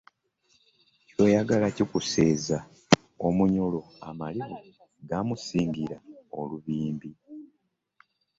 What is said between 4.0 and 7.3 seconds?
amalibu gamusingira olubimbi.